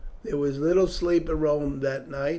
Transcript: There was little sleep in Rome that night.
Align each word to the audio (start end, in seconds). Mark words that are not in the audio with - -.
There 0.23 0.35
was 0.35 0.57
little 0.57 0.87
sleep 0.87 1.29
in 1.29 1.39
Rome 1.39 1.81
that 1.81 2.09
night. 2.09 2.29